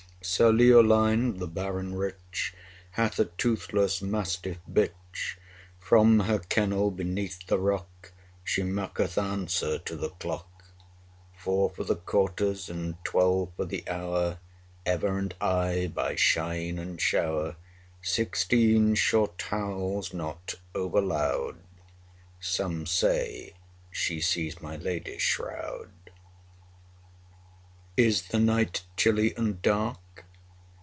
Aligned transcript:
5 0.23 0.27
Sir 0.27 0.51
Leoline, 0.51 1.39
the 1.39 1.47
Baron 1.47 1.95
rich, 1.95 2.53
Hath 2.91 3.17
a 3.17 3.25
toothless 3.25 4.03
mastiff 4.03 4.59
bitch; 4.71 5.35
From 5.79 6.19
her 6.21 6.37
kennel 6.37 6.91
beneath 6.91 7.47
the 7.47 7.57
rock 7.57 8.11
She 8.43 8.61
maketh 8.61 9.17
answer 9.17 9.79
to 9.79 9.95
the 9.95 10.09
clock, 10.11 10.63
Four 11.35 11.71
for 11.71 11.83
the 11.83 11.95
quarters, 11.95 12.69
and 12.69 13.03
twelve 13.03 13.49
for 13.57 13.65
the 13.65 13.83
hour; 13.89 14.37
10 14.85 14.93
Ever 14.93 15.17
and 15.17 15.33
aye, 15.41 15.91
by 15.93 16.15
shine 16.15 16.77
and 16.77 17.01
shower, 17.01 17.55
Sixteen 18.03 18.93
short 18.93 19.41
howls, 19.41 20.13
not 20.13 20.53
over 20.75 21.01
loud; 21.01 21.57
Some 22.39 22.85
say, 22.85 23.55
she 23.89 24.21
sees 24.21 24.61
my 24.61 24.75
lady's 24.77 25.23
shroud. 25.23 25.89
Is 27.97 28.27
the 28.29 28.39
night 28.39 28.83
chilly 28.95 29.35
and 29.35 29.59
dark? 29.63 29.97